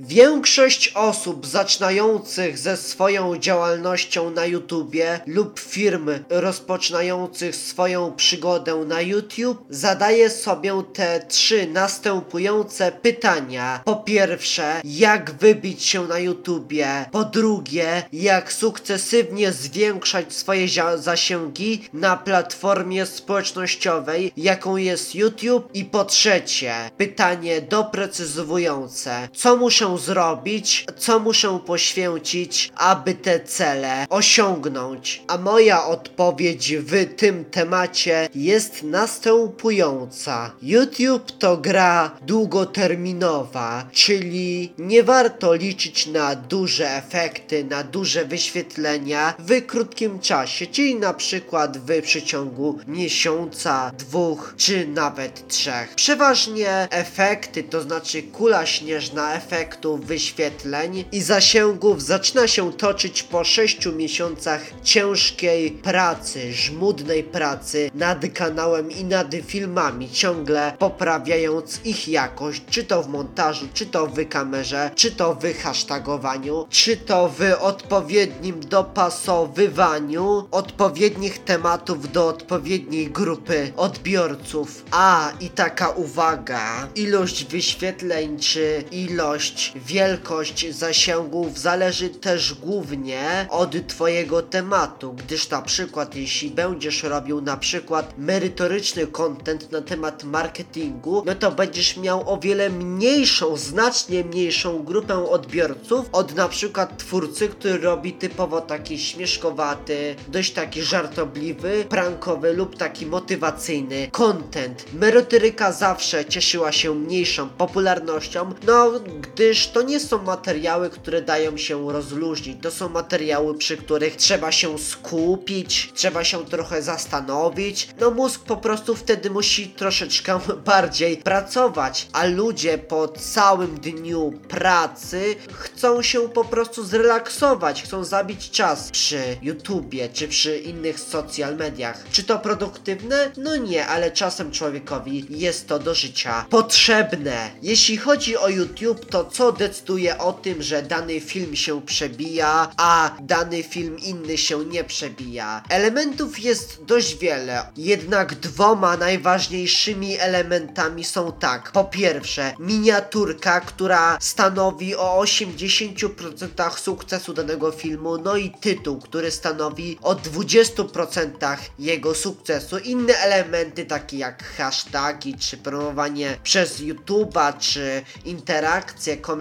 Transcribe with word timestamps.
Większość 0.00 0.92
osób 0.94 1.46
zaczynających 1.46 2.58
ze 2.58 2.76
swoją 2.76 3.36
działalnością 3.36 4.30
na 4.30 4.46
YouTubie 4.46 5.20
lub 5.26 5.60
firm 5.60 6.10
rozpoczynających 6.30 7.56
swoją 7.56 8.12
przygodę 8.12 8.74
na 8.74 9.00
YouTube 9.00 9.64
zadaje 9.70 10.30
sobie 10.30 10.82
te 10.94 11.20
trzy 11.28 11.66
następujące 11.66 12.92
pytania. 12.92 13.80
Po 13.84 13.96
pierwsze, 13.96 14.80
jak 14.84 15.30
wybić 15.30 15.82
się 15.82 16.06
na 16.06 16.18
YouTubie? 16.18 17.06
Po 17.12 17.24
drugie, 17.24 18.02
jak 18.12 18.52
sukcesywnie 18.52 19.52
zwiększać 19.52 20.32
swoje 20.32 20.68
zasięgi 20.96 21.88
na 21.92 22.16
platformie 22.16 23.06
społecznościowej, 23.06 24.32
jaką 24.36 24.76
jest 24.76 25.14
YouTube? 25.14 25.68
I 25.74 25.84
po 25.84 26.04
trzecie, 26.04 26.90
pytanie 26.96 27.62
doprecyzowujące. 27.62 29.28
Co 29.34 29.56
muszę 29.56 29.87
zrobić? 29.96 30.86
Co 30.96 31.18
muszę 31.18 31.58
poświęcić, 31.66 32.72
aby 32.76 33.14
te 33.14 33.40
cele 33.40 34.06
osiągnąć? 34.10 35.22
A 35.28 35.38
moja 35.38 35.84
odpowiedź 35.84 36.76
w 36.76 37.14
tym 37.16 37.44
temacie 37.44 38.28
jest 38.34 38.82
następująca. 38.82 40.50
YouTube 40.62 41.32
to 41.38 41.56
gra 41.56 42.10
długoterminowa, 42.22 43.88
czyli 43.92 44.72
nie 44.78 45.02
warto 45.02 45.54
liczyć 45.54 46.06
na 46.06 46.34
duże 46.34 46.90
efekty, 46.90 47.64
na 47.64 47.84
duże 47.84 48.24
wyświetlenia 48.24 49.34
w 49.38 49.66
krótkim 49.66 50.18
czasie, 50.18 50.66
czyli 50.66 50.94
na 50.94 51.14
przykład 51.14 51.78
w 51.78 52.02
przeciągu 52.02 52.78
miesiąca, 52.86 53.90
dwóch 53.98 54.54
czy 54.56 54.86
nawet 54.86 55.48
trzech. 55.48 55.94
Przeważnie 55.94 56.88
efekty, 56.90 57.62
to 57.62 57.82
znaczy 57.82 58.22
kula 58.22 58.66
śnieżna 58.66 59.34
efektów 59.78 60.06
wyświetleń 60.06 61.04
i 61.12 61.22
zasięgów 61.22 62.02
zaczyna 62.02 62.46
się 62.46 62.72
toczyć 62.72 63.22
po 63.22 63.44
6 63.44 63.86
miesiącach 63.86 64.62
ciężkiej 64.82 65.70
pracy, 65.70 66.52
żmudnej 66.52 67.24
pracy 67.24 67.90
nad 67.94 68.18
kanałem 68.34 68.90
i 68.90 69.04
nad 69.04 69.34
filmami, 69.46 70.10
ciągle 70.10 70.72
poprawiając 70.78 71.80
ich 71.84 72.08
jakość, 72.08 72.62
czy 72.70 72.84
to 72.84 73.02
w 73.02 73.08
montażu, 73.08 73.66
czy 73.74 73.86
to 73.86 74.06
w 74.06 74.28
kamerze, 74.28 74.90
czy 74.94 75.10
to 75.10 75.34
w 75.34 75.62
hashtagowaniu, 75.62 76.66
czy 76.70 76.96
to 76.96 77.28
w 77.38 77.40
odpowiednim 77.60 78.60
dopasowywaniu 78.60 80.48
odpowiednich 80.50 81.44
tematów 81.44 82.12
do 82.12 82.28
odpowiedniej 82.28 83.10
grupy 83.10 83.72
odbiorców. 83.76 84.84
A 84.90 85.32
i 85.40 85.48
taka 85.48 85.88
uwaga, 85.88 86.88
ilość 86.94 87.44
wyświetleń 87.44 88.38
czy 88.38 88.84
ilość, 88.90 89.67
wielkość 89.76 90.74
zasięgów 90.74 91.58
zależy 91.58 92.08
też 92.08 92.54
głównie 92.54 93.46
od 93.50 93.86
twojego 93.86 94.42
tematu, 94.42 95.12
gdyż 95.12 95.50
na 95.50 95.62
przykład 95.62 96.16
jeśli 96.16 96.50
będziesz 96.50 97.02
robił 97.02 97.40
na 97.40 97.56
przykład 97.56 98.18
merytoryczny 98.18 99.06
content 99.06 99.72
na 99.72 99.80
temat 99.80 100.24
marketingu, 100.24 101.22
no 101.26 101.34
to 101.34 101.50
będziesz 101.50 101.96
miał 101.96 102.32
o 102.32 102.38
wiele 102.38 102.70
mniejszą, 102.70 103.56
znacznie 103.56 104.24
mniejszą 104.24 104.82
grupę 104.82 105.30
odbiorców 105.30 106.06
od 106.12 106.34
na 106.34 106.48
przykład 106.48 106.98
twórcy, 106.98 107.48
który 107.48 107.78
robi 107.78 108.12
typowo 108.12 108.60
taki 108.60 108.98
śmieszkowaty, 108.98 110.16
dość 110.28 110.52
taki 110.52 110.82
żartobliwy, 110.82 111.86
prankowy 111.88 112.52
lub 112.52 112.76
taki 112.76 113.06
motywacyjny 113.06 114.08
content. 114.12 114.84
Merytoryka 114.92 115.72
zawsze 115.72 116.24
cieszyła 116.24 116.72
się 116.72 116.94
mniejszą 116.94 117.48
popularnością, 117.48 118.54
no 118.66 118.92
gdyż 119.20 119.57
to 119.66 119.82
nie 119.82 120.00
są 120.00 120.22
materiały, 120.22 120.90
które 120.90 121.22
dają 121.22 121.56
się 121.56 121.92
rozluźnić. 121.92 122.62
To 122.62 122.70
są 122.70 122.88
materiały, 122.88 123.58
przy 123.58 123.76
których 123.76 124.16
trzeba 124.16 124.52
się 124.52 124.78
skupić, 124.78 125.92
trzeba 125.94 126.24
się 126.24 126.46
trochę 126.46 126.82
zastanowić. 126.82 127.88
No 128.00 128.10
mózg 128.10 128.40
po 128.44 128.56
prostu 128.56 128.94
wtedy 128.94 129.30
musi 129.30 129.68
troszeczkę 129.68 130.40
bardziej 130.72 131.16
pracować, 131.16 132.08
a 132.12 132.24
ludzie 132.24 132.78
po 132.78 133.08
całym 133.08 133.80
dniu 133.80 134.32
pracy 134.48 135.36
chcą 135.52 136.02
się 136.02 136.28
po 136.28 136.44
prostu 136.44 136.84
zrelaksować, 136.84 137.82
chcą 137.82 138.04
zabić 138.04 138.50
czas 138.50 138.90
przy 138.90 139.38
YouTubie 139.42 140.08
czy 140.08 140.28
przy 140.28 140.58
innych 140.58 141.00
social 141.00 141.56
mediach. 141.56 142.04
Czy 142.12 142.24
to 142.24 142.38
produktywne? 142.38 143.32
No 143.36 143.56
nie, 143.56 143.86
ale 143.86 144.10
czasem 144.10 144.50
człowiekowi 144.50 145.26
jest 145.30 145.68
to 145.68 145.78
do 145.78 145.94
życia 145.94 146.46
potrzebne. 146.50 147.50
Jeśli 147.62 147.96
chodzi 147.96 148.36
o 148.36 148.48
YouTube, 148.48 149.06
to 149.10 149.24
co 149.24 149.47
decyduje 149.52 150.18
o 150.18 150.32
tym, 150.32 150.62
że 150.62 150.82
dany 150.82 151.20
film 151.20 151.56
się 151.56 151.82
przebija, 151.82 152.72
a 152.76 153.16
dany 153.20 153.62
film 153.62 153.98
inny 153.98 154.38
się 154.38 154.64
nie 154.64 154.84
przebija? 154.84 155.62
Elementów 155.68 156.38
jest 156.38 156.84
dość 156.84 157.18
wiele, 157.18 157.62
jednak 157.76 158.34
dwoma 158.34 158.96
najważniejszymi 158.96 160.18
elementami 160.18 161.04
są 161.04 161.32
tak. 161.32 161.72
Po 161.72 161.84
pierwsze, 161.84 162.54
miniaturka, 162.58 163.60
która 163.60 164.18
stanowi 164.20 164.96
o 164.96 165.22
80% 165.22 166.76
sukcesu 166.78 167.34
danego 167.34 167.70
filmu, 167.70 168.18
no 168.18 168.36
i 168.36 168.50
tytuł, 168.50 169.00
który 169.00 169.30
stanowi 169.30 169.98
o 170.02 170.14
20% 170.14 171.56
jego 171.78 172.14
sukcesu. 172.14 172.78
Inne 172.78 173.18
elementy, 173.18 173.84
takie 173.84 174.18
jak 174.18 174.44
hasztagi, 174.44 175.34
czy 175.38 175.56
promowanie 175.56 176.36
przez 176.42 176.80
YouTube'a, 176.80 177.58
czy 177.58 178.02
interakcje, 178.24 179.16
komentarze, 179.16 179.37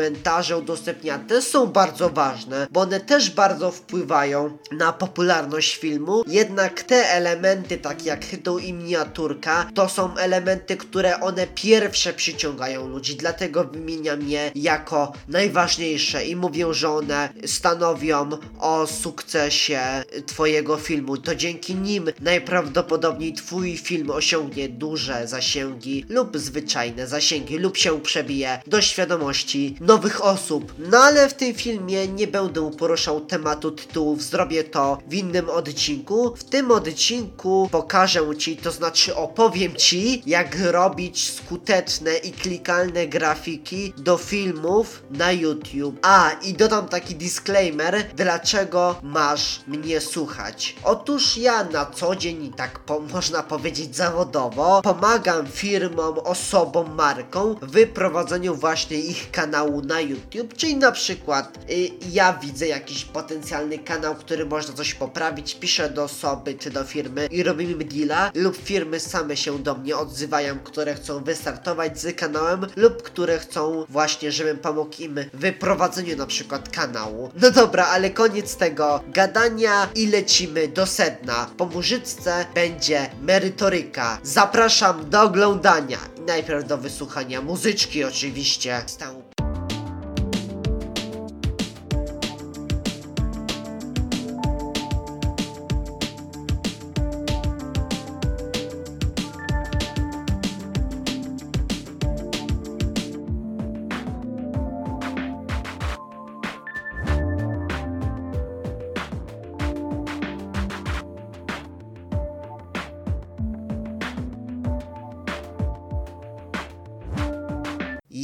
udostępniania, 0.57 1.23
te 1.27 1.41
są 1.41 1.67
bardzo 1.67 2.09
ważne, 2.09 2.67
bo 2.71 2.81
one 2.81 2.99
też 2.99 3.29
bardzo 3.29 3.71
wpływają 3.71 4.57
na 4.71 4.93
popularność 4.93 5.75
filmu. 5.77 6.23
Jednak 6.27 6.83
te 6.83 7.09
elementy, 7.11 7.77
takie 7.77 8.09
jak 8.09 8.25
tytuł 8.25 8.59
i 8.59 8.73
miniaturka, 8.73 9.69
to 9.73 9.89
są 9.89 10.17
elementy, 10.17 10.77
które 10.77 11.19
one 11.19 11.47
pierwsze 11.47 12.13
przyciągają 12.13 12.87
ludzi, 12.87 13.15
dlatego 13.15 13.63
wymieniam 13.63 14.21
je 14.21 14.51
jako 14.55 15.13
najważniejsze 15.27 16.25
i 16.25 16.35
mówię, 16.35 16.73
że 16.73 16.89
one 16.89 17.29
stanowią 17.45 18.29
o 18.59 18.87
sukcesie 18.87 19.79
Twojego 20.25 20.77
filmu. 20.77 21.17
To 21.17 21.35
dzięki 21.35 21.75
nim 21.75 22.11
najprawdopodobniej 22.21 23.33
Twój 23.33 23.77
film 23.77 24.09
osiągnie 24.11 24.69
duże 24.69 25.27
zasięgi 25.27 26.05
lub 26.09 26.37
zwyczajne 26.37 27.07
zasięgi 27.07 27.57
lub 27.57 27.77
się 27.77 28.01
przebije 28.01 28.61
do 28.67 28.81
świadomości 28.81 29.75
nowych 29.87 30.25
osób. 30.25 30.73
No 30.77 30.97
ale 30.97 31.29
w 31.29 31.33
tym 31.33 31.53
filmie 31.53 32.07
nie 32.07 32.27
będę 32.27 32.71
poruszał 32.71 33.21
tematu 33.21 33.71
tytułów, 33.71 34.23
zrobię 34.23 34.63
to 34.63 34.97
w 35.07 35.13
innym 35.13 35.49
odcinku. 35.49 36.33
W 36.35 36.43
tym 36.43 36.71
odcinku 36.71 37.69
pokażę 37.71 38.35
Ci, 38.37 38.57
to 38.57 38.71
znaczy 38.71 39.15
opowiem 39.15 39.75
Ci, 39.75 40.23
jak 40.25 40.57
robić 40.71 41.33
skuteczne 41.33 42.17
i 42.17 42.31
klikalne 42.31 43.07
grafiki 43.07 43.93
do 43.97 44.17
filmów 44.17 45.03
na 45.11 45.31
YouTube. 45.31 45.99
A, 46.01 46.31
i 46.31 46.53
dodam 46.53 46.87
taki 46.87 47.15
disclaimer, 47.15 48.05
dlaczego 48.15 48.95
masz 49.03 49.61
mnie 49.67 50.01
słuchać. 50.01 50.75
Otóż 50.83 51.37
ja 51.37 51.63
na 51.63 51.85
co 51.85 52.15
dzień, 52.15 52.53
tak 52.57 52.79
po, 52.79 52.99
można 52.99 53.43
powiedzieć 53.43 53.95
zawodowo, 53.95 54.81
pomagam 54.81 55.47
firmom, 55.47 56.19
osobom, 56.19 56.95
markom 56.95 57.55
w 57.61 57.87
prowadzeniu 57.87 58.55
właśnie 58.55 58.97
ich 58.97 59.31
kanału 59.31 59.76
na 59.81 60.01
YouTube, 60.01 60.53
czyli 60.57 60.75
na 60.75 60.91
przykład 60.91 61.57
y, 61.69 61.89
ja 62.11 62.33
widzę 62.33 62.67
jakiś 62.67 63.05
potencjalny 63.05 63.79
kanał, 63.79 64.15
który 64.15 64.45
można 64.45 64.73
coś 64.73 64.93
poprawić, 64.93 65.55
piszę 65.55 65.89
do 65.89 66.03
osoby 66.03 66.53
czy 66.53 66.71
do 66.71 66.83
firmy 66.83 67.27
i 67.31 67.43
robimy 67.43 67.85
deala, 67.85 68.31
lub 68.35 68.57
firmy 68.57 68.99
same 68.99 69.37
się 69.37 69.59
do 69.59 69.75
mnie 69.75 69.97
odzywają, 69.97 70.59
które 70.59 70.95
chcą 70.95 71.23
wystartować 71.23 71.99
z 71.99 72.15
kanałem 72.15 72.65
lub 72.75 73.03
które 73.03 73.39
chcą 73.39 73.85
właśnie, 73.89 74.31
żebym 74.31 74.57
pomógł 74.57 75.01
im 75.01 75.19
w 75.33 75.53
prowadzeniu 75.53 76.17
na 76.17 76.25
przykład 76.25 76.69
kanału. 76.69 77.31
No 77.41 77.51
dobra, 77.51 77.85
ale 77.85 78.09
koniec 78.09 78.55
tego 78.55 79.03
gadania 79.07 79.89
i 79.95 80.07
lecimy 80.07 80.67
do 80.67 80.85
sedna. 80.85 81.49
Po 81.57 81.65
murzycce 81.65 82.45
będzie 82.55 83.09
merytoryka. 83.21 84.19
Zapraszam 84.23 85.09
do 85.09 85.21
oglądania 85.21 85.97
najpierw 86.27 86.67
do 86.67 86.77
wysłuchania 86.77 87.41
muzyczki 87.41 88.03
oczywiście. 88.03 88.83
Stał 88.85 89.26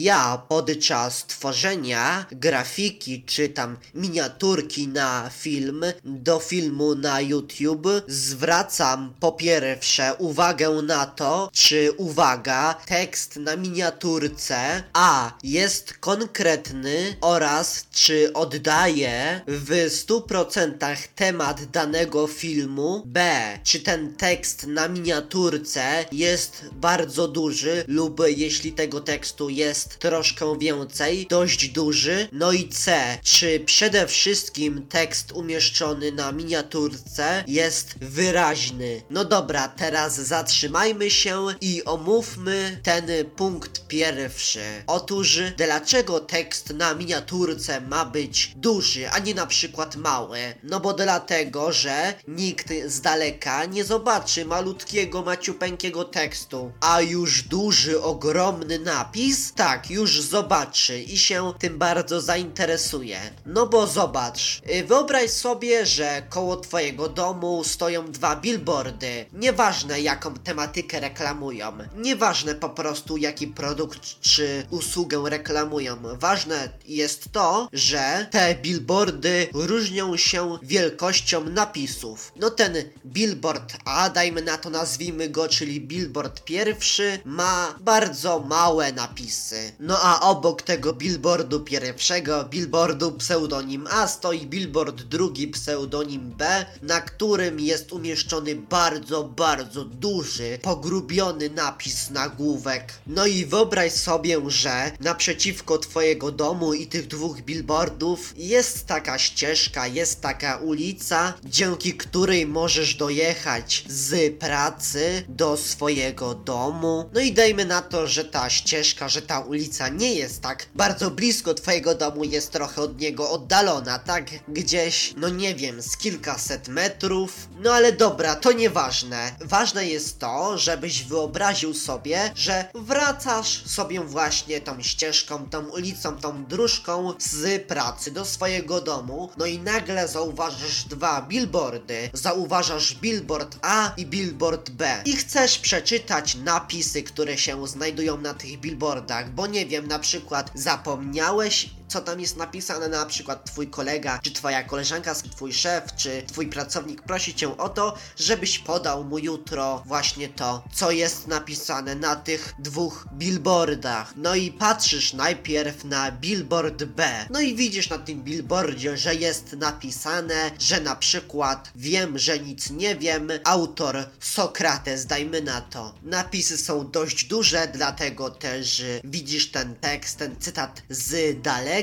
ja 0.03 0.41
podczas 0.47 1.25
tworzenia 1.25 2.25
grafiki 2.31 3.23
czy 3.25 3.49
tam 3.49 3.77
miniaturki 3.95 4.87
na 4.87 5.29
film, 5.33 5.85
do 6.03 6.39
filmu 6.39 6.95
na 6.95 7.21
YouTube, 7.21 7.87
zwracam 8.07 9.13
po 9.19 9.31
pierwsze 9.31 10.15
uwagę 10.17 10.69
na 10.69 11.05
to, 11.05 11.49
czy 11.53 11.91
uwaga, 11.97 12.73
tekst 12.85 13.35
na 13.35 13.55
miniaturce 13.55 14.83
A 14.93 15.31
jest 15.43 15.93
konkretny 15.93 17.15
oraz 17.21 17.85
czy 17.91 18.33
oddaje 18.33 19.41
w 19.47 19.69
100% 19.89 20.97
temat 21.15 21.65
danego 21.65 22.27
filmu, 22.27 23.03
B 23.05 23.31
czy 23.63 23.79
ten 23.79 24.15
tekst 24.15 24.67
na 24.67 24.87
miniaturce 24.87 26.05
jest 26.11 26.65
bardzo 26.71 27.27
duży 27.27 27.83
lub 27.87 28.21
jeśli 28.27 28.71
tego 28.71 29.01
tekstu 29.01 29.49
jest 29.49 29.92
troszkę 29.99 30.59
więcej, 30.59 31.27
dość 31.29 31.67
duży, 31.67 32.27
no 32.31 32.51
i 32.51 32.69
C 32.69 33.03
czy 33.23 33.59
przede 33.59 34.07
wszystkim 34.07 34.87
tekst 34.87 35.31
umieszczony 35.31 36.11
na 36.11 36.31
miniaturce 36.31 37.43
jest 37.47 37.95
wyraźny. 37.99 39.01
No 39.09 39.25
dobra, 39.25 39.67
teraz 39.67 40.15
zatrzymajmy 40.15 41.11
się 41.11 41.45
i 41.61 41.83
omówmy 41.85 42.79
ten 42.83 43.05
punkt 43.35 43.87
pierwszy. 43.87 44.59
Otóż, 44.87 45.39
dlaczego 45.57 46.19
tekst 46.19 46.73
na 46.73 46.93
miniaturce 46.93 47.81
ma 47.81 48.05
być 48.05 48.53
duży, 48.55 49.09
a 49.09 49.19
nie 49.19 49.33
na 49.33 49.45
przykład 49.45 49.95
mały? 49.95 50.39
No 50.63 50.79
bo 50.79 50.93
dlatego, 50.93 51.71
że 51.71 52.13
nikt 52.27 52.69
z 52.85 53.01
daleka 53.01 53.65
nie 53.65 53.83
zobaczy 53.83 54.45
malutkiego, 54.45 55.21
maciupeńkiego 55.21 56.05
tekstu, 56.05 56.71
a 56.81 57.01
już 57.01 57.43
duży, 57.43 58.01
ogromny 58.01 58.79
napis, 58.79 59.53
tak, 59.53 59.82
już 59.89 60.21
zobaczy 60.21 60.99
i 60.99 61.17
się 61.17 61.53
tym 61.59 61.77
bardzo 61.77 62.21
zainteresuje. 62.21 63.19
No 63.45 63.67
bo 63.67 63.87
zobacz, 63.87 64.61
y, 64.69 64.83
wyobraź 64.83 65.29
sobie, 65.29 65.85
że 65.85 66.23
koło 66.29 66.57
twojego 66.57 67.09
domu 67.09 67.63
stoją 67.63 68.11
dwa 68.11 68.35
billboardy. 68.35 69.25
Nieważne 69.33 70.01
jaką 70.01 70.33
tematykę 70.33 70.99
reklamują, 70.99 71.71
nieważne 71.95 72.55
po 72.55 72.69
prostu 72.69 73.17
jaki 73.17 73.47
produkt 73.47 74.01
czy 74.21 74.65
usługę 74.69 75.29
reklamują. 75.29 75.97
Ważne 76.19 76.69
jest 76.85 77.31
to, 77.31 77.69
że 77.73 78.27
te 78.31 78.55
billboardy 78.55 79.47
różnią 79.53 80.17
się 80.17 80.57
wielkością 80.63 81.43
napisów. 81.43 82.31
No 82.35 82.49
ten 82.49 82.75
billboard 83.05 83.73
A, 83.85 84.09
dajmy 84.09 84.41
na 84.41 84.57
to 84.57 84.69
nazwijmy 84.69 85.29
go, 85.29 85.47
czyli 85.47 85.81
billboard 85.81 86.43
pierwszy, 86.43 87.19
ma 87.25 87.75
bardzo 87.79 88.39
małe 88.39 88.91
napisy. 88.91 89.72
No 89.79 89.97
a 90.01 90.19
obok 90.21 90.61
tego 90.61 90.93
billboardu 90.93 91.59
pierwszego, 91.59 92.43
billboardu 92.43 93.11
pseudonim 93.11 93.87
A, 93.91 94.07
stoi 94.07 94.45
billboard 94.47 95.01
drugi, 95.03 95.47
pseudonim 95.47 96.31
B, 96.37 96.65
na 96.81 97.01
którym 97.01 97.59
jest 97.59 97.93
umieszczony 97.93 98.55
bardzo, 98.55 99.23
bardzo 99.23 99.85
duży, 99.85 100.59
pogrubiony 100.61 101.49
napis 101.49 102.09
nagłówek. 102.09 102.93
No 103.07 103.25
i 103.25 103.45
wyobraź 103.45 103.93
sobie, 103.93 104.41
że 104.47 104.91
naprzeciwko 104.99 105.77
twojego 105.77 106.31
domu 106.31 106.73
i 106.73 106.87
tych 106.87 107.07
dwóch 107.07 107.41
billboardów 107.41 108.33
jest 108.37 108.85
taka 108.85 109.19
ścieżka, 109.19 109.87
jest 109.87 110.21
taka 110.21 110.57
ulica, 110.57 111.33
dzięki 111.43 111.93
której 111.93 112.47
możesz 112.47 112.95
dojechać 112.95 113.85
z 113.87 114.39
pracy 114.39 115.23
do 115.29 115.57
swojego 115.57 116.35
domu. 116.35 117.09
No 117.13 117.21
i 117.21 117.31
dajmy 117.33 117.65
na 117.65 117.81
to, 117.81 118.07
że 118.07 118.25
ta 118.25 118.49
ścieżka, 118.49 119.09
że 119.09 119.21
ta 119.21 119.39
ulica 119.39 119.62
nie 119.91 120.13
jest 120.13 120.41
tak 120.41 120.65
bardzo 120.75 121.11
blisko 121.11 121.53
twojego 121.53 121.95
domu, 121.95 122.23
jest 122.23 122.51
trochę 122.51 122.81
od 122.81 122.99
niego 122.99 123.31
oddalona, 123.31 123.99
tak 123.99 124.25
gdzieś, 124.47 125.13
no 125.17 125.29
nie 125.29 125.55
wiem, 125.55 125.81
z 125.81 125.97
kilkaset 125.97 126.67
metrów. 126.67 127.47
No 127.59 127.73
ale 127.73 127.91
dobra, 127.91 128.35
to 128.35 128.51
nieważne. 128.51 129.31
Ważne 129.41 129.85
jest 129.85 130.19
to, 130.19 130.57
żebyś 130.57 131.03
wyobraził 131.03 131.73
sobie, 131.73 132.31
że 132.35 132.65
wracasz 132.75 133.65
sobie 133.65 134.01
właśnie 134.01 134.61
tą 134.61 134.83
ścieżką, 134.83 135.49
tą 135.49 135.69
ulicą, 135.69 136.17
tą 136.17 136.45
dróżką 136.45 137.13
z 137.19 137.67
pracy 137.67 138.11
do 138.11 138.25
swojego 138.25 138.81
domu, 138.81 139.29
no 139.37 139.45
i 139.45 139.59
nagle 139.59 140.07
zauważysz 140.07 140.83
dwa 140.83 141.21
billboardy. 141.21 142.09
Zauważasz 142.13 142.95
billboard 142.95 143.57
A 143.61 143.93
i 143.97 144.05
billboard 144.05 144.69
B. 144.69 145.01
I 145.05 145.15
chcesz 145.15 145.59
przeczytać 145.59 146.35
napisy, 146.35 147.03
które 147.03 147.37
się 147.37 147.67
znajdują 147.67 148.17
na 148.17 148.33
tych 148.33 148.59
billboardach, 148.59 149.31
bo 149.31 149.47
nie 149.53 149.65
wiem, 149.65 149.87
na 149.87 149.99
przykład 149.99 150.51
zapomniałeś 150.53 151.69
co 151.93 152.01
tam 152.01 152.19
jest 152.19 152.37
napisane, 152.37 152.89
na 152.89 153.05
przykład 153.05 153.45
twój 153.45 153.67
kolega, 153.67 154.19
czy 154.23 154.31
twoja 154.31 154.63
koleżanka, 154.63 155.15
twój 155.15 155.53
szef, 155.53 155.83
czy 155.95 156.23
twój 156.27 156.47
pracownik 156.47 157.01
prosi 157.01 157.35
cię 157.35 157.57
o 157.57 157.69
to, 157.69 157.97
żebyś 158.17 158.59
podał 158.59 159.03
mu 159.03 159.19
jutro 159.19 159.83
właśnie 159.85 160.29
to, 160.29 160.63
co 160.73 160.91
jest 160.91 161.27
napisane 161.27 161.95
na 161.95 162.15
tych 162.15 162.53
dwóch 162.59 163.07
billboardach. 163.13 164.13
No 164.15 164.35
i 164.35 164.51
patrzysz 164.51 165.13
najpierw 165.13 165.83
na 165.83 166.11
billboard 166.11 166.83
B. 166.83 167.25
No 167.29 167.41
i 167.41 167.55
widzisz 167.55 167.89
na 167.89 167.97
tym 167.97 168.23
billboardzie, 168.23 168.97
że 168.97 169.15
jest 169.15 169.53
napisane, 169.53 170.51
że 170.59 170.81
na 170.81 170.95
przykład 170.95 171.71
wiem, 171.75 172.19
że 172.19 172.39
nic 172.39 172.69
nie 172.69 172.95
wiem, 172.95 173.29
autor 173.43 174.05
Sokrates, 174.19 175.05
dajmy 175.05 175.41
na 175.41 175.61
to. 175.61 175.93
Napisy 176.03 176.57
są 176.57 176.91
dość 176.91 177.25
duże, 177.25 177.67
dlatego 177.73 178.29
też 178.29 178.79
y, 178.79 179.01
widzisz 179.03 179.51
ten 179.51 179.75
tekst, 179.75 180.17
ten 180.17 180.35
cytat 180.39 180.81
z 180.89 181.41
daleka, 181.41 181.82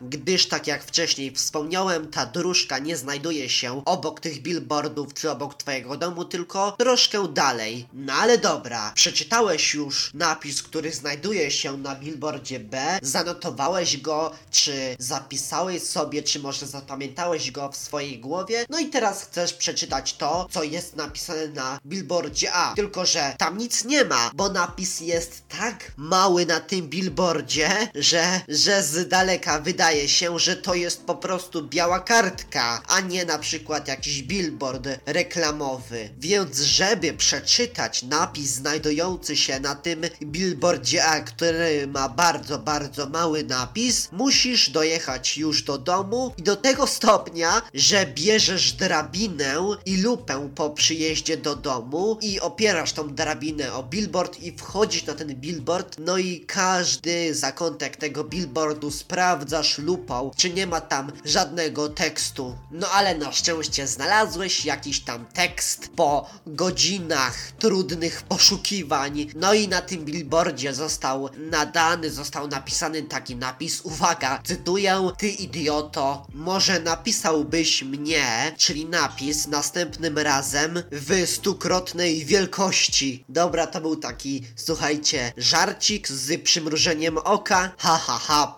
gdyż 0.00 0.48
tak 0.48 0.66
jak 0.66 0.84
wcześniej 0.84 1.34
wspomniałem, 1.34 2.10
ta 2.10 2.26
dróżka 2.26 2.78
nie 2.78 2.96
znajduje 2.96 3.48
się 3.48 3.82
obok 3.84 4.20
tych 4.20 4.42
billboardów 4.42 5.14
czy 5.14 5.30
obok 5.30 5.54
twojego 5.54 5.96
domu, 5.96 6.24
tylko 6.24 6.72
troszkę 6.78 7.28
dalej. 7.28 7.86
No 7.92 8.12
ale 8.12 8.38
dobra, 8.38 8.92
przeczytałeś 8.94 9.74
już 9.74 10.10
napis, 10.14 10.62
który 10.62 10.92
znajduje 10.92 11.50
się 11.50 11.76
na 11.76 11.94
billboardzie 11.94 12.60
B, 12.60 12.98
zanotowałeś 13.02 13.96
go, 13.96 14.32
czy 14.50 14.96
zapisałeś 14.98 15.82
sobie, 15.82 16.22
czy 16.22 16.40
może 16.40 16.66
zapamiętałeś 16.66 17.50
go 17.50 17.72
w 17.72 17.76
swojej 17.76 18.18
głowie, 18.18 18.66
no 18.68 18.78
i 18.78 18.86
teraz 18.86 19.24
chcesz 19.24 19.52
przeczytać 19.52 20.14
to, 20.14 20.46
co 20.50 20.62
jest 20.62 20.96
napisane 20.96 21.48
na 21.48 21.78
billboardzie 21.86 22.52
A. 22.52 22.74
Tylko, 22.74 23.06
że 23.06 23.34
tam 23.38 23.58
nic 23.58 23.84
nie 23.84 24.04
ma, 24.04 24.30
bo 24.34 24.48
napis 24.48 25.00
jest 25.00 25.42
tak 25.48 25.92
mały 25.96 26.46
na 26.46 26.60
tym 26.60 26.88
billboardzie, 26.88 27.70
że, 27.94 28.40
że 28.48 28.82
z 28.82 29.08
daleka 29.08 29.29
wydaje 29.62 30.08
się, 30.08 30.38
że 30.38 30.56
to 30.56 30.74
jest 30.74 31.04
po 31.04 31.14
prostu 31.14 31.62
biała 31.62 32.00
kartka, 32.00 32.82
a 32.88 33.00
nie 33.00 33.24
na 33.24 33.38
przykład 33.38 33.88
jakiś 33.88 34.22
billboard 34.22 34.88
reklamowy. 35.06 36.10
Więc 36.18 36.60
żeby 36.60 37.12
przeczytać 37.12 38.02
napis 38.02 38.50
znajdujący 38.50 39.36
się 39.36 39.60
na 39.60 39.74
tym 39.74 40.00
billboardzie 40.22 41.04
A, 41.04 41.20
który 41.20 41.86
ma 41.86 42.08
bardzo, 42.08 42.58
bardzo 42.58 43.08
mały 43.08 43.44
napis, 43.44 44.08
musisz 44.12 44.70
dojechać 44.70 45.38
już 45.38 45.62
do 45.62 45.78
domu 45.78 46.34
i 46.36 46.42
do 46.42 46.56
tego 46.56 46.86
stopnia, 46.86 47.62
że 47.74 48.06
bierzesz 48.06 48.72
drabinę 48.72 49.76
i 49.86 49.96
lupę 49.96 50.50
po 50.54 50.70
przyjeździe 50.70 51.36
do 51.36 51.56
domu 51.56 52.18
i 52.22 52.40
opierasz 52.40 52.92
tą 52.92 53.14
drabinę 53.14 53.74
o 53.74 53.82
billboard 53.82 54.40
i 54.42 54.52
wchodzisz 54.56 55.06
na 55.06 55.14
ten 55.14 55.34
billboard, 55.34 55.96
no 55.98 56.18
i 56.18 56.40
każdy 56.46 57.34
zakątek 57.34 57.96
tego 57.96 58.24
billboardu 58.24 58.90
sprawdzasz 59.10 59.78
lupą, 59.78 60.30
czy 60.36 60.50
nie 60.50 60.66
ma 60.66 60.80
tam 60.80 61.12
żadnego 61.24 61.88
tekstu. 61.88 62.56
No 62.70 62.88
ale 62.90 63.14
na 63.14 63.32
szczęście 63.32 63.86
znalazłeś 63.86 64.64
jakiś 64.64 65.00
tam 65.00 65.26
tekst 65.26 65.90
po 65.96 66.30
godzinach 66.46 67.52
trudnych 67.58 68.22
poszukiwań. 68.22 69.26
No 69.34 69.54
i 69.54 69.68
na 69.68 69.80
tym 69.82 70.04
billboardzie 70.04 70.74
został 70.74 71.28
nadany, 71.36 72.10
został 72.10 72.48
napisany 72.48 73.02
taki 73.02 73.36
napis. 73.36 73.80
Uwaga, 73.80 74.40
cytuję: 74.44 75.10
Ty 75.18 75.28
idioto, 75.28 76.26
może 76.34 76.80
napisałbyś 76.80 77.82
mnie, 77.82 78.54
czyli 78.58 78.86
napis 78.86 79.46
następnym 79.46 80.18
razem 80.18 80.82
w 80.92 81.26
stukrotnej 81.26 82.24
wielkości. 82.24 83.24
Dobra, 83.28 83.66
to 83.66 83.80
był 83.80 83.96
taki, 83.96 84.42
słuchajcie, 84.56 85.32
żarcik 85.36 86.08
z 86.08 86.42
przymrużeniem 86.42 87.18
oka. 87.18 87.72
Ha, 87.78 88.00
ha, 88.06 88.18
ha, 88.18 88.54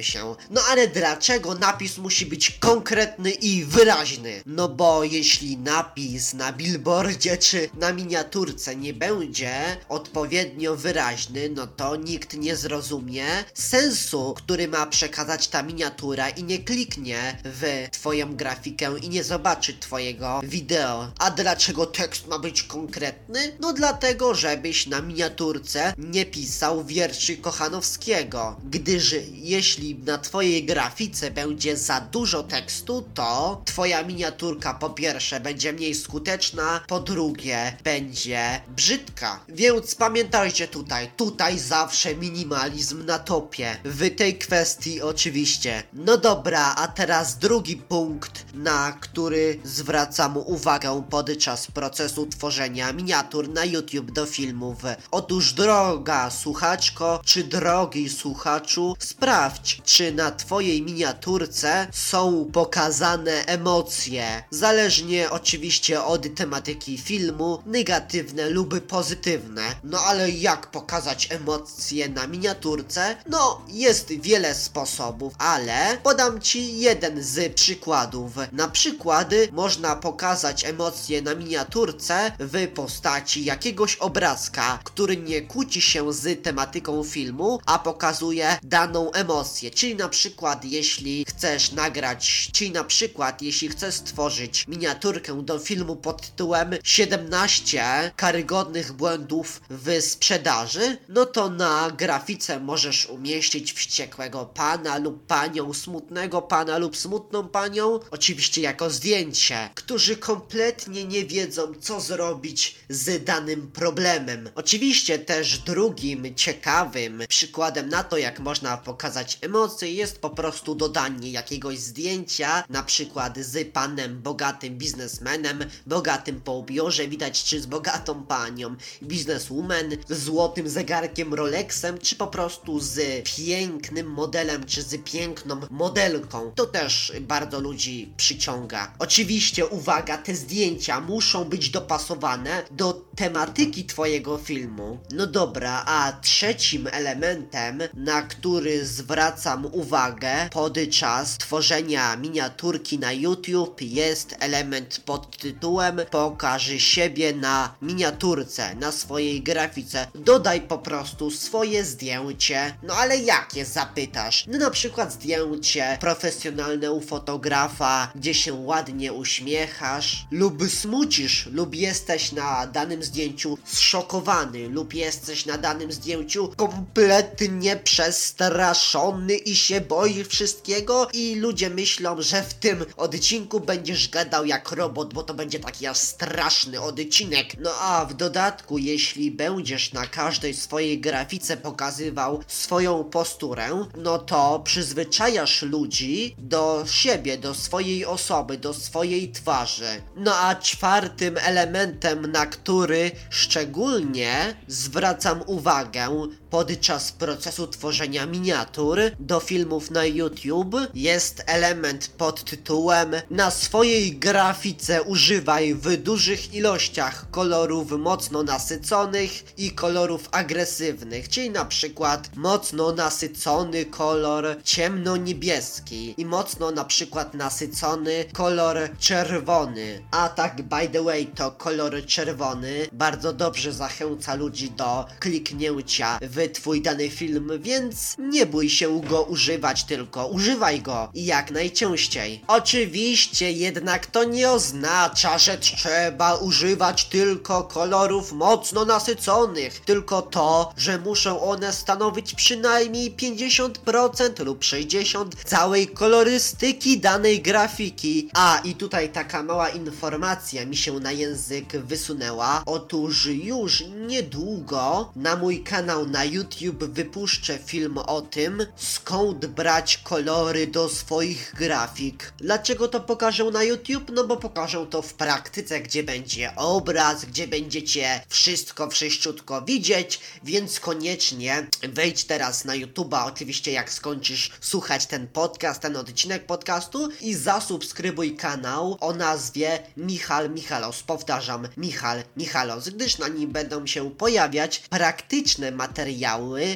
się. 0.00 0.36
No 0.50 0.60
ale 0.70 0.88
dlaczego 0.88 1.54
napis 1.54 1.98
musi 1.98 2.26
być 2.26 2.50
konkretny 2.50 3.30
i 3.30 3.64
wyraźny? 3.64 4.42
No 4.46 4.68
bo 4.68 5.04
jeśli 5.04 5.56
napis 5.56 6.34
na 6.34 6.52
billboardzie 6.52 7.36
czy 7.38 7.68
na 7.74 7.92
miniaturce 7.92 8.76
nie 8.76 8.94
będzie 8.94 9.76
odpowiednio 9.88 10.76
wyraźny, 10.76 11.48
no 11.48 11.66
to 11.66 11.96
nikt 11.96 12.34
nie 12.34 12.56
zrozumie 12.56 13.26
sensu, 13.54 14.34
który 14.36 14.68
ma 14.68 14.86
przekazać 14.86 15.48
ta 15.48 15.62
miniatura 15.62 16.28
i 16.28 16.44
nie 16.44 16.58
kliknie 16.58 17.38
w 17.44 17.88
twoją 17.90 18.36
grafikę 18.36 18.98
i 18.98 19.08
nie 19.08 19.24
zobaczy 19.24 19.78
twojego 19.78 20.40
wideo. 20.44 21.12
A 21.18 21.30
dlaczego 21.30 21.86
tekst 21.86 22.26
ma 22.26 22.38
być 22.38 22.62
konkretny? 22.62 23.52
No 23.60 23.72
dlatego, 23.72 24.34
żebyś 24.34 24.86
na 24.86 25.00
miniaturce 25.00 25.94
nie 25.98 26.26
pisał 26.26 26.84
wierszy 26.84 27.36
Kochanowskiego. 27.36 28.56
Gdyż 28.64 29.14
jeśli 29.50 29.94
na 29.94 30.18
twojej 30.18 30.64
grafice 30.64 31.30
będzie 31.30 31.76
za 31.76 32.00
dużo 32.00 32.42
tekstu, 32.42 33.04
to 33.14 33.62
twoja 33.64 34.02
miniaturka 34.02 34.74
po 34.74 34.90
pierwsze 34.90 35.40
będzie 35.40 35.72
mniej 35.72 35.94
skuteczna, 35.94 36.80
po 36.86 37.00
drugie 37.00 37.76
będzie 37.84 38.60
brzydka. 38.68 39.40
Więc 39.48 39.94
pamiętajcie 39.94 40.68
tutaj, 40.68 41.10
tutaj 41.16 41.58
zawsze 41.58 42.14
minimalizm 42.14 43.06
na 43.06 43.18
topie. 43.18 43.76
W 43.84 44.16
tej 44.16 44.38
kwestii 44.38 45.02
oczywiście. 45.02 45.82
No 45.92 46.16
dobra, 46.16 46.74
a 46.76 46.88
teraz 46.88 47.38
drugi 47.38 47.76
punkt, 47.76 48.44
na 48.54 48.92
który 48.92 49.60
zwracam 49.64 50.36
uwagę 50.36 51.02
podczas 51.10 51.66
procesu 51.66 52.26
tworzenia 52.26 52.92
miniatur 52.92 53.48
na 53.48 53.64
YouTube 53.64 54.10
do 54.10 54.26
filmów. 54.26 54.78
Otóż 55.10 55.52
droga 55.52 56.30
słuchaczko, 56.30 57.20
czy 57.24 57.44
drogi 57.44 58.08
słuchaczu, 58.08 58.96
sprawdź, 58.98 59.39
czy 59.84 60.12
na 60.12 60.30
twojej 60.30 60.82
miniaturce 60.82 61.86
są 61.92 62.50
pokazane 62.52 63.32
emocje. 63.46 64.42
Zależnie 64.50 65.30
oczywiście 65.30 66.02
od 66.02 66.34
tematyki 66.34 66.98
filmu, 66.98 67.62
negatywne 67.66 68.50
lub 68.50 68.80
pozytywne. 68.86 69.62
No 69.84 69.98
ale 70.00 70.30
jak 70.30 70.70
pokazać 70.70 71.28
emocje 71.30 72.08
na 72.08 72.26
miniaturce? 72.26 73.16
No, 73.26 73.60
jest 73.68 74.08
wiele 74.08 74.54
sposobów, 74.54 75.34
ale 75.38 75.98
podam 76.02 76.40
ci 76.40 76.78
jeden 76.78 77.22
z 77.22 77.54
przykładów. 77.54 78.32
Na 78.52 78.68
przykład 78.68 79.30
można 79.52 79.96
pokazać 79.96 80.64
emocje 80.64 81.22
na 81.22 81.34
miniaturce 81.34 82.32
w 82.38 82.68
postaci 82.68 83.44
jakiegoś 83.44 83.96
obrazka, 83.96 84.78
który 84.84 85.16
nie 85.16 85.42
kłóci 85.42 85.80
się 85.82 86.12
z 86.12 86.42
tematyką 86.42 87.04
filmu, 87.04 87.60
a 87.66 87.78
pokazuje 87.78 88.58
daną 88.62 89.12
emocję. 89.12 89.29
Czyli 89.74 89.96
na 89.96 90.08
przykład 90.08 90.64
jeśli 90.64 91.24
chcesz 91.24 91.72
nagrać, 91.72 92.50
czyli 92.52 92.70
na 92.70 92.84
przykład 92.84 93.42
jeśli 93.42 93.68
chcesz 93.68 93.94
stworzyć 93.94 94.64
miniaturkę 94.68 95.42
do 95.42 95.58
filmu 95.58 95.96
pod 95.96 96.22
tytułem 96.22 96.70
17 96.84 98.12
karygodnych 98.16 98.92
błędów 98.92 99.60
w 99.70 100.02
sprzedaży, 100.02 100.98
no 101.08 101.26
to 101.26 101.50
na 101.50 101.90
grafice 101.90 102.60
możesz 102.60 103.06
umieścić 103.06 103.72
wściekłego 103.72 104.46
pana 104.46 104.98
lub 104.98 105.26
panią, 105.26 105.74
smutnego 105.74 106.42
pana 106.42 106.78
lub 106.78 106.96
smutną 106.96 107.48
panią, 107.48 108.00
oczywiście 108.10 108.60
jako 108.60 108.90
zdjęcie, 108.90 109.70
którzy 109.74 110.16
kompletnie 110.16 111.04
nie 111.04 111.24
wiedzą 111.24 111.72
co 111.80 112.00
zrobić 112.00 112.74
z 112.88 113.24
danym 113.24 113.70
problemem. 113.70 114.50
Oczywiście 114.54 115.18
też 115.18 115.58
drugim 115.58 116.34
ciekawym 116.34 117.22
przykładem 117.28 117.88
na 117.88 118.04
to 118.04 118.16
jak 118.18 118.40
można 118.40 118.76
pokazać 118.76 119.19
emocje 119.40 119.92
jest 119.92 120.18
po 120.18 120.30
prostu 120.30 120.74
dodanie 120.74 121.30
jakiegoś 121.30 121.78
zdjęcia, 121.78 122.64
na 122.68 122.82
przykład 122.82 123.38
z 123.38 123.72
panem 123.72 124.22
bogatym 124.22 124.78
biznesmenem, 124.78 125.64
bogatym 125.86 126.40
po 126.40 126.52
ubiorze, 126.52 127.08
widać 127.08 127.44
czy 127.44 127.60
z 127.60 127.66
bogatą 127.66 128.24
panią, 128.24 128.76
bizneswoman, 129.02 129.90
z 130.08 130.22
złotym 130.22 130.68
zegarkiem 130.68 131.34
Rolexem, 131.34 131.98
czy 131.98 132.16
po 132.16 132.26
prostu 132.26 132.80
z 132.80 133.00
pięknym 133.36 134.10
modelem, 134.10 134.66
czy 134.66 134.82
z 134.82 135.04
piękną 135.04 135.60
modelką. 135.70 136.52
To 136.54 136.66
też 136.66 137.12
bardzo 137.20 137.60
ludzi 137.60 138.12
przyciąga. 138.16 138.94
Oczywiście, 138.98 139.66
uwaga, 139.66 140.18
te 140.18 140.34
zdjęcia 140.34 141.00
muszą 141.00 141.44
być 141.44 141.70
dopasowane 141.70 142.64
do 142.70 142.92
tematyki 143.16 143.84
twojego 143.84 144.38
filmu. 144.38 144.98
No 145.10 145.26
dobra, 145.26 145.82
a 145.86 146.12
trzecim 146.22 146.86
elementem, 146.92 147.82
na 147.94 148.22
który 148.22 148.86
zwracam 149.10 149.66
uwagę 149.72 150.48
podczas 150.52 151.38
tworzenia 151.38 152.16
miniaturki 152.16 152.98
na 152.98 153.12
YouTube 153.12 153.80
jest 153.82 154.36
element 154.38 155.00
pod 155.04 155.36
tytułem 155.36 156.00
Pokaż 156.10 156.70
siebie 156.78 157.32
na 157.32 157.74
miniaturce, 157.82 158.74
na 158.74 158.92
swojej 158.92 159.42
grafice. 159.42 160.06
Dodaj 160.14 160.60
po 160.60 160.78
prostu 160.78 161.30
swoje 161.30 161.84
zdjęcie. 161.84 162.74
No 162.82 162.94
ale 162.94 163.16
jakie 163.16 163.64
zapytasz? 163.64 164.44
No 164.48 164.58
na 164.58 164.70
przykład 164.70 165.12
zdjęcie 165.12 165.98
profesjonalne 166.00 166.92
u 166.92 167.00
fotografa, 167.00 168.12
gdzie 168.14 168.34
się 168.34 168.52
ładnie 168.52 169.12
uśmiechasz, 169.12 170.26
lub 170.30 170.62
smucisz, 170.68 171.46
lub 171.52 171.74
jesteś 171.74 172.32
na 172.32 172.66
danym 172.66 173.02
zdjęciu 173.02 173.58
zszokowany, 173.64 174.68
lub 174.68 174.94
jesteś 174.94 175.46
na 175.46 175.58
danym 175.58 175.92
zdjęciu 175.92 176.48
kompletnie 176.56 177.76
przestraszony 177.76 178.99
i 179.44 179.56
się 179.56 179.80
boisz 179.80 180.28
wszystkiego 180.28 181.08
i 181.12 181.34
ludzie 181.34 181.70
myślą, 181.70 182.22
że 182.22 182.42
w 182.42 182.54
tym 182.54 182.84
odcinku 182.96 183.60
będziesz 183.60 184.08
gadał 184.08 184.46
jak 184.46 184.72
robot, 184.72 185.14
bo 185.14 185.22
to 185.22 185.34
będzie 185.34 185.60
taki 185.60 185.86
straszny 185.94 186.80
odcinek. 186.80 187.46
No 187.58 187.70
a 187.80 188.04
w 188.04 188.14
dodatku, 188.14 188.78
jeśli 188.78 189.30
będziesz 189.30 189.92
na 189.92 190.06
każdej 190.06 190.54
swojej 190.54 191.00
grafice 191.00 191.56
pokazywał 191.56 192.42
swoją 192.46 193.04
posturę, 193.04 193.84
no 193.96 194.18
to 194.18 194.60
przyzwyczajasz 194.64 195.62
ludzi 195.62 196.34
do 196.38 196.84
siebie, 196.86 197.38
do 197.38 197.54
swojej 197.54 198.06
osoby, 198.06 198.58
do 198.58 198.74
swojej 198.74 199.32
twarzy. 199.32 200.02
No 200.16 200.34
a 200.34 200.54
czwartym 200.54 201.38
elementem, 201.38 202.32
na 202.32 202.46
który 202.46 203.10
szczególnie 203.30 204.56
zwracam 204.68 205.42
uwagę 205.46 206.30
podczas 206.50 207.12
procesu 207.12 207.66
tworzenia 207.66 208.26
miniatur 208.26 208.98
do 209.18 209.40
filmów 209.40 209.90
na 209.90 210.04
YouTube 210.04 210.76
jest 210.94 211.42
element 211.46 212.08
pod 212.08 212.44
tytułem 212.44 213.14
Na 213.30 213.50
swojej 213.50 214.16
grafice 214.16 215.02
używaj 215.02 215.74
w 215.74 215.96
dużych 215.96 216.54
ilościach 216.54 217.30
kolorów 217.30 217.90
mocno 217.90 218.42
nasyconych 218.42 219.58
i 219.58 219.70
kolorów 219.70 220.28
agresywnych, 220.32 221.28
czyli 221.28 221.50
na 221.50 221.64
przykład 221.64 222.36
mocno 222.36 222.92
nasycony 222.92 223.84
kolor 223.84 224.44
ciemno-niebieski 224.64 226.14
i 226.16 226.26
mocno 226.26 226.70
na 226.70 226.84
przykład 226.84 227.34
nasycony 227.34 228.24
kolor 228.32 228.76
czerwony. 228.98 230.02
A 230.10 230.28
tak 230.28 230.62
by 230.62 230.88
the 230.88 231.02
way 231.02 231.26
to 231.26 231.50
kolor 231.50 232.06
czerwony 232.06 232.88
bardzo 232.92 233.32
dobrze 233.32 233.72
zachęca 233.72 234.34
ludzi 234.34 234.70
do 234.70 235.06
kliknięcia 235.20 236.18
w 236.22 236.39
twój 236.48 236.82
dany 236.82 237.10
film, 237.10 237.50
więc 237.58 238.16
nie 238.18 238.46
bój 238.46 238.70
się 238.70 239.00
go 239.00 239.22
używać, 239.22 239.84
tylko 239.84 240.26
używaj 240.26 240.82
go 240.82 241.10
i 241.14 241.24
jak 241.24 241.50
najczęściej. 241.50 242.44
Oczywiście 242.46 243.52
jednak 243.52 244.06
to 244.06 244.24
nie 244.24 244.50
oznacza, 244.50 245.38
że 245.38 245.58
trzeba 245.58 246.34
używać 246.34 247.04
tylko 247.04 247.62
kolorów 247.62 248.32
mocno 248.32 248.84
nasyconych, 248.84 249.80
tylko 249.80 250.22
to, 250.22 250.72
że 250.76 250.98
muszą 250.98 251.40
one 251.40 251.72
stanowić 251.72 252.34
przynajmniej 252.34 253.16
50% 253.16 254.44
lub 254.44 254.60
60% 254.60 255.26
całej 255.44 255.88
kolorystyki 255.88 257.00
danej 257.00 257.40
grafiki. 257.42 258.30
A 258.34 258.60
i 258.64 258.74
tutaj 258.74 259.08
taka 259.08 259.42
mała 259.42 259.68
informacja 259.68 260.66
mi 260.66 260.76
się 260.76 260.92
na 261.00 261.12
język 261.12 261.76
wysunęła. 261.76 262.62
Otóż 262.66 263.26
już 263.26 263.84
niedługo 264.06 265.12
na 265.16 265.36
mój 265.36 265.62
kanał 265.62 266.06
na 266.06 266.24
YouTube 266.30 266.84
wypuszczę 266.84 267.58
film 267.58 267.98
o 267.98 268.22
tym, 268.22 268.66
skąd 268.76 269.46
brać 269.46 269.98
kolory 269.98 270.66
do 270.66 270.88
swoich 270.88 271.54
grafik. 271.58 272.32
Dlaczego 272.38 272.88
to 272.88 273.00
pokażę 273.00 273.44
na 273.44 273.62
YouTube? 273.62 274.10
No 274.14 274.24
bo 274.24 274.36
pokażę 274.36 274.86
to 274.90 275.02
w 275.02 275.14
praktyce, 275.14 275.80
gdzie 275.80 276.02
będzie 276.02 276.52
obraz, 276.56 277.24
gdzie 277.24 277.48
będziecie 277.48 278.22
wszystko 278.28 278.90
wszyściutko 278.90 279.62
widzieć, 279.62 280.20
więc 280.44 280.80
koniecznie 280.80 281.66
wejdź 281.82 282.24
teraz 282.24 282.64
na 282.64 282.74
YouTube'a, 282.74 283.26
oczywiście 283.26 283.72
jak 283.72 283.92
skończysz 283.92 284.50
słuchać 284.60 285.06
ten 285.06 285.28
podcast, 285.28 285.80
ten 285.80 285.96
odcinek 285.96 286.46
podcastu 286.46 287.08
i 287.20 287.34
zasubskrybuj 287.34 288.36
kanał 288.36 288.96
o 289.00 289.12
nazwie 289.12 289.82
Michal 289.96 290.50
Michalos. 290.50 291.02
Powtarzam, 291.02 291.68
Michal 291.76 292.22
Michalos. 292.36 292.88
Gdyż 292.88 293.18
na 293.18 293.28
nim 293.28 293.50
będą 293.50 293.86
się 293.86 294.10
pojawiać 294.10 294.78
praktyczne 294.78 295.70
materiały 295.70 296.19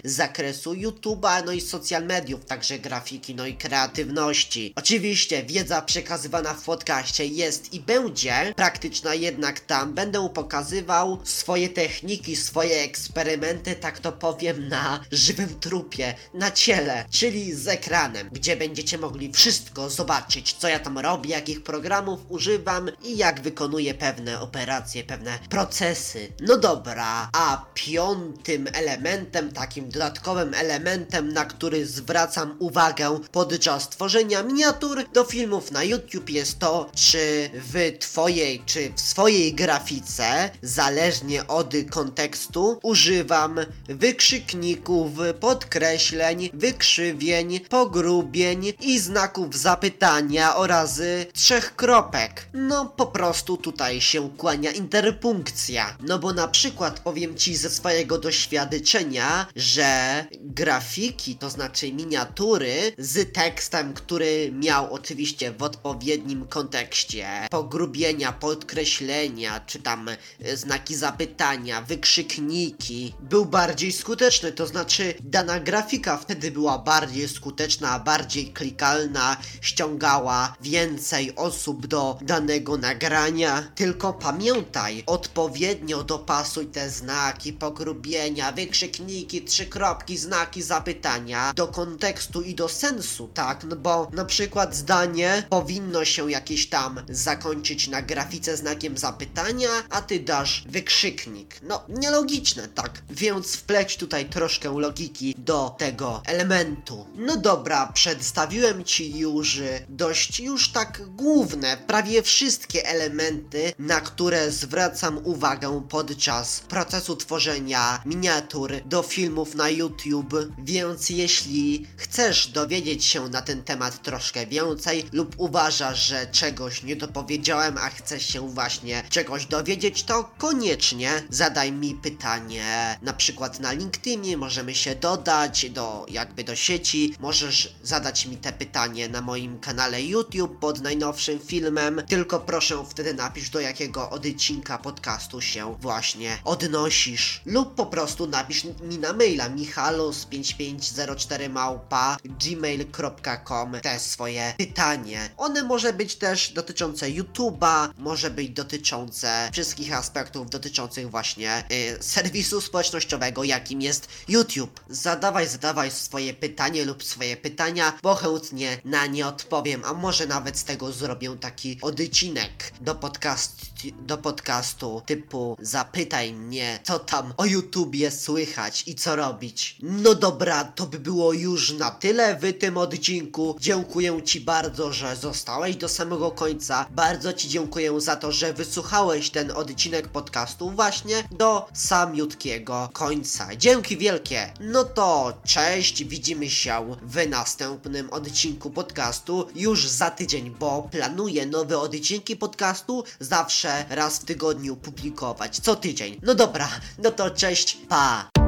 z 0.05 0.13
zakresu 0.13 0.75
YouTube'a, 0.75 1.43
no 1.47 1.53
i 1.53 1.61
social 1.61 2.07
mediów, 2.07 2.45
także 2.45 2.79
grafiki, 2.79 3.35
no 3.35 3.47
i 3.47 3.55
kreatywności. 3.55 4.73
Oczywiście 4.77 5.43
wiedza 5.43 5.83
przekazywana 5.83 6.55
w 6.55 6.65
podcaście 6.65 7.27
jest 7.27 7.73
i 7.73 7.81
będzie 7.81 8.53
praktyczna, 8.57 9.15
jednak 9.15 9.61
tam 9.61 9.95
będę 9.95 10.29
pokazywał 10.35 11.19
swoje 11.25 11.69
techniki, 11.69 12.37
swoje 12.37 12.83
eksperymenty, 12.83 13.75
tak 13.75 13.99
to 13.99 14.13
powiem, 14.13 14.69
na 14.69 15.01
żywym 15.13 15.61
trupie, 15.61 16.15
na 16.35 16.51
ciele, 16.51 17.05
czyli 17.11 17.55
z 17.55 17.69
ekranem, 17.69 18.29
gdzie 18.33 18.57
będziecie 18.57 18.99
mogli 18.99 19.33
wszystko 19.33 19.91
zobaczyć, 19.91 20.53
co 20.53 20.69
ja 20.69 20.79
tam 20.79 20.99
robię, 20.99 21.31
jakich 21.31 21.63
programów 21.63 22.21
używam 22.29 22.91
i 23.05 23.17
jak 23.17 23.41
wykonuję 23.41 23.95
pewne 23.95 24.41
operacje, 24.41 25.05
pewne 25.05 25.39
procesy. 25.51 26.33
No 26.41 26.57
dobra, 26.57 27.31
a 27.33 27.67
piątym 27.75 28.69
elementem, 28.73 29.34
takim 29.43 29.89
dodatkowym 29.89 30.55
elementem, 30.55 31.33
na 31.33 31.45
który 31.45 31.87
zwracam 31.87 32.57
uwagę 32.59 33.21
podczas 33.33 33.89
tworzenia 33.89 34.43
miniatur 34.43 35.05
do 35.13 35.25
filmów 35.25 35.73
na 35.73 35.85
YouTube 35.85 36.31
jest 36.31 36.59
to, 36.59 36.91
czy 36.95 37.51
w 37.55 37.99
twojej, 37.99 38.63
czy 38.67 38.93
w 38.97 39.01
swojej 39.01 39.55
grafice, 39.55 40.51
zależnie 40.63 41.47
od 41.47 41.75
kontekstu, 41.91 42.79
używam 42.83 43.61
wykrzykników, 43.89 45.13
podkreśleń, 45.41 46.51
wykrzywień, 46.53 47.61
pogrubień 47.61 48.73
i 48.81 48.99
znaków 49.01 49.57
zapytania 49.57 50.57
oraz 50.57 51.01
trzech 51.33 51.77
kropek. 51.77 52.47
No 52.55 52.87
po 52.87 53.07
prostu 53.07 53.57
tutaj 53.57 54.01
się 54.01 54.31
kłania 54.37 54.71
interpunkcja. 54.71 55.97
No 56.01 56.19
bo 56.19 56.33
na 56.33 56.49
przykład 56.49 57.01
powiem 57.01 57.37
ci 57.37 57.57
ze 57.57 57.71
swojego 57.71 58.19
doświadczenia, 58.19 59.24
że 59.57 60.25
grafiki, 60.41 61.37
to 61.37 61.51
znaczy 61.51 61.93
miniatury 61.93 62.93
z 62.99 63.33
tekstem, 63.33 63.95
który 63.95 64.53
miał 64.53 64.95
oczywiście 64.95 65.53
w 65.53 65.63
odpowiednim 65.63 66.47
kontekście 66.47 67.29
pogrubienia, 67.51 68.33
podkreślenia, 68.33 69.61
czy 69.67 69.79
tam 69.79 70.09
e, 70.09 70.57
znaki 70.57 70.95
zapytania, 70.97 71.83
wykrzykniki, 71.83 73.15
był 73.21 73.45
bardziej 73.47 73.93
skuteczny, 73.93 74.53
to 74.53 74.67
znaczy 74.67 75.15
dana 75.21 75.61
grafika 75.61 76.17
wtedy 76.17 76.51
była 76.51 76.79
bardziej 76.79 77.29
skuteczna, 77.29 77.99
bardziej 77.99 78.53
klikalna, 78.53 79.37
ściągała 79.61 80.57
więcej 80.61 81.37
osób 81.37 81.87
do 81.87 82.19
danego 82.23 82.77
nagrania. 82.77 83.63
Tylko 83.75 84.13
pamiętaj, 84.13 85.03
odpowiednio 85.07 86.05
dopasuj 86.05 86.67
te 86.67 86.91
znaki, 86.91 87.53
pogrubienia, 87.53 88.53
wykrzykniki, 88.53 89.04
trzy 89.47 89.67
kropki, 89.67 90.19
znaki 90.19 90.63
zapytania 90.63 91.53
do 91.53 91.69
kontekstu 91.69 92.43
i 92.43 92.55
do 92.55 92.69
sensu, 92.69 93.29
tak? 93.35 93.65
No 93.65 93.77
bo 93.77 94.09
na 94.13 94.25
przykład 94.25 94.77
zdanie 94.77 95.47
powinno 95.51 96.05
się 96.05 96.31
jakieś 96.31 96.69
tam 96.69 97.01
zakończyć 97.09 97.89
na 97.89 98.03
grafice 98.03 98.57
znakiem 98.57 98.99
zapytania, 98.99 99.69
a 99.91 100.03
ty 100.03 100.21
dasz 100.21 100.65
wykrzyknik. 100.69 101.61
No, 101.63 101.85
nielogiczne, 101.89 102.69
tak? 102.69 103.03
Więc 103.11 103.57
wpleć 103.57 103.97
tutaj 103.97 104.29
troszkę 104.29 104.81
logiki 104.81 105.35
do 105.39 105.75
tego 105.79 106.23
elementu. 106.27 107.07
No 107.15 107.37
dobra, 107.37 107.87
przedstawiłem 107.95 108.85
ci 108.85 109.19
już 109.19 109.61
dość 109.89 110.41
już 110.41 110.73
tak 110.73 111.03
główne, 111.07 111.77
prawie 111.87 112.23
wszystkie 112.23 112.87
elementy, 112.87 113.73
na 113.79 114.01
które 114.01 114.51
zwracam 114.51 115.21
uwagę 115.25 115.83
podczas 115.89 116.61
procesu 116.61 117.17
tworzenia 117.17 118.03
miniatur 118.05 118.73
do 118.95 119.03
filmów 119.03 119.55
na 119.55 119.69
YouTube, 119.69 120.35
więc 120.59 121.11
jeśli 121.11 121.87
chcesz 121.97 122.47
dowiedzieć 122.47 123.05
się 123.05 123.29
na 123.29 123.43
ten 123.43 123.63
temat 123.63 124.03
troszkę 124.03 124.47
więcej 124.47 125.05
lub 125.13 125.35
uważasz, 125.39 126.07
że 126.07 126.27
czegoś 126.27 126.83
nie 126.83 126.97
dopowiedziałem, 126.97 127.79
a 127.79 127.91
chcesz 127.91 128.27
się 128.27 128.49
właśnie 128.49 129.03
czegoś 129.11 129.47
dowiedzieć, 129.47 130.03
to 130.03 130.31
koniecznie 130.39 131.23
zadaj 131.31 131.73
mi 131.73 131.95
pytanie, 131.95 132.99
na 133.03 133.13
przykład 133.13 133.61
na 133.61 133.73
LinkedInie, 133.73 134.37
możemy 134.37 134.75
się 134.75 134.95
dodać 134.95 135.71
do 135.71 136.07
jakby 136.09 136.45
do 136.45 136.57
sieci, 136.57 137.15
możesz 137.21 137.75
zadać 137.83 138.27
mi 138.27 138.37
te 138.37 138.53
pytanie 138.53 139.09
na 139.09 139.21
moim 139.21 139.59
kanale 139.59 140.03
YouTube 140.03 140.59
pod 140.59 140.81
najnowszym 140.81 141.39
filmem, 141.39 142.03
tylko 142.09 142.41
proszę 142.41 142.85
wtedy 142.89 143.15
napisz 143.15 143.51
do 143.51 143.61
jakiego 143.61 144.11
odcinka 144.11 144.79
podcastu 144.79 145.41
się 145.41 145.77
właśnie 145.81 146.39
odnosisz 146.45 147.43
lub 147.47 147.75
po 147.75 147.87
prostu 147.87 148.27
napisz 148.27 148.65
mi 148.85 148.99
na 148.99 149.13
maila 149.13 149.51
michalus5504 149.51 151.51
małpa 151.51 152.17
gmail.com 152.25 153.73
te 153.83 154.01
swoje 154.01 154.55
pytanie. 154.59 155.31
One 155.37 155.63
może 155.63 155.93
być 155.93 156.17
też 156.17 156.53
dotyczące 156.53 157.07
YouTube'a, 157.07 157.89
może 157.99 158.31
być 158.31 158.51
dotyczące 158.51 159.51
wszystkich 159.53 159.93
aspektów 159.93 160.51
dotyczących 160.51 161.11
właśnie 161.11 161.65
y, 161.99 162.03
serwisu 162.03 162.61
społecznościowego, 162.61 163.45
jakim 163.45 163.83
jest 163.83 164.09
YouTube. 164.29 164.81
Zadawaj, 164.89 165.49
zadawaj 165.49 165.91
swoje 165.91 166.35
pytanie 166.35 166.85
lub 166.85 167.05
swoje 167.05 167.37
pytania, 167.37 167.99
bo 168.03 168.15
chętnie 168.15 168.81
na 168.85 169.07
nie 169.07 169.27
odpowiem, 169.27 169.83
a 169.85 169.95
może 169.95 170.27
nawet 170.27 170.59
z 170.59 170.65
tego 170.65 170.93
zrobię 170.93 171.37
taki 171.41 171.79
odcinek 171.83 172.73
do 172.81 172.95
podcastu, 172.95 173.67
do 174.01 174.19
podcastu 174.19 175.03
typu 175.07 175.57
zapytaj 175.61 176.33
mnie, 176.33 176.79
co 176.83 176.99
tam 176.99 177.35
o 177.37 177.45
YouTubie 177.45 178.11
słychać 178.11 178.74
i 178.87 178.95
co 178.95 179.17
robić. 179.17 179.77
No 179.83 180.15
dobra, 180.15 180.65
to 180.65 180.87
by 180.87 180.99
było 180.99 181.33
już 181.33 181.73
na 181.73 181.91
tyle 181.91 182.37
w 182.37 182.59
tym 182.59 182.77
odcinku. 182.77 183.57
Dziękuję 183.61 184.23
Ci 184.23 184.41
bardzo, 184.41 184.93
że 184.93 185.17
zostałeś 185.17 185.77
do 185.77 185.89
samego 185.89 186.31
końca. 186.31 186.87
Bardzo 186.91 187.33
Ci 187.33 187.49
dziękuję 187.49 188.01
za 188.01 188.17
to, 188.17 188.33
że 188.33 188.53
wysłuchałeś 188.53 189.31
ten 189.31 189.51
odcinek 189.51 190.09
podcastu 190.09 190.71
właśnie 190.71 191.25
do 191.31 191.67
samiutkiego 191.73 192.89
końca. 192.93 193.57
Dzięki 193.57 193.97
wielkie. 193.97 194.53
No 194.61 194.85
to 194.85 195.33
cześć, 195.47 196.05
widzimy 196.05 196.51
się 196.51 196.97
w 197.03 197.29
następnym 197.29 198.11
odcinku 198.11 198.71
podcastu 198.71 199.47
już 199.55 199.89
za 199.89 200.11
tydzień, 200.11 200.51
bo 200.51 200.89
planuję 200.91 201.47
nowe 201.47 201.79
odcinki 201.79 202.37
podcastu 202.37 203.05
zawsze 203.21 203.85
raz 203.89 204.19
w 204.19 204.25
tygodniu 204.25 204.77
publikować. 204.77 205.59
Co 205.59 205.77
tydzień. 205.77 206.21
No 206.23 206.35
dobra, 206.35 206.69
no 206.99 207.11
to 207.11 207.31
cześć, 207.31 207.79
pa! 207.89 208.44